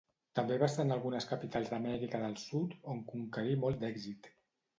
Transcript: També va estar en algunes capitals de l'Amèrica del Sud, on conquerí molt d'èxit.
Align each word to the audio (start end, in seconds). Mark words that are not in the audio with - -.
També 0.37 0.55
va 0.61 0.69
estar 0.71 0.85
en 0.87 0.93
algunes 0.95 1.27
capitals 1.31 1.69
de 1.73 1.73
l'Amèrica 1.75 2.23
del 2.25 2.33
Sud, 2.45 2.75
on 2.95 3.05
conquerí 3.13 3.61
molt 3.67 3.83
d'èxit. 3.87 4.33